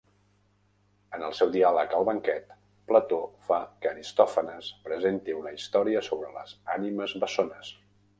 En 1.17 1.25
el 1.25 1.33
seu 1.39 1.49
diàleg 1.55 1.91
"El 1.97 2.07
banquet", 2.07 2.55
Plató 2.91 3.19
fa 3.49 3.59
que 3.83 3.91
Aristòfanes 3.91 4.71
presenti 4.87 5.37
una 5.43 5.53
història 5.59 6.03
sobre 6.09 6.33
les 6.39 6.57
ànimes 6.79 7.15
bessones. 7.25 7.71